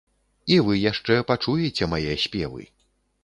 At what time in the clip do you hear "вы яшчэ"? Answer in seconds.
0.67-1.17